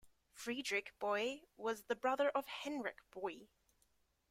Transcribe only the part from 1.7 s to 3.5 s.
the brother of Heinrich Boie.